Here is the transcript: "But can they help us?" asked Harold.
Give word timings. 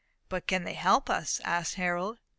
"But 0.29 0.47
can 0.47 0.63
they 0.63 0.73
help 0.73 1.11
us?" 1.11 1.39
asked 1.43 1.75
Harold. 1.75 2.17